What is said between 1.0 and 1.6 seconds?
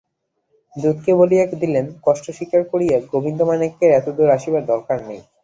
বলিয়া